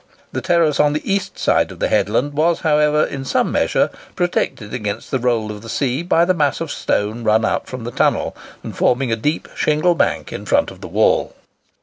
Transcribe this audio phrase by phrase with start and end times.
[0.31, 4.73] The terrace on the east side of the headland was, however, in some measure protected
[4.73, 7.91] against the roll of the sea by the mass of stone run out from the
[7.91, 11.35] tunnel, and forming a deep shingle bank in front of the wall.